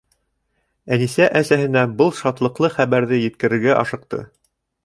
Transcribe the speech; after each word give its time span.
Әнисә 0.95 1.27
әсәһенә 1.41 1.85
был 2.01 2.11
шатлыҡлы 2.21 2.73
хәбәрҙе 2.79 3.23
еткерергә 3.23 3.81
ашыҡты. 3.83 4.27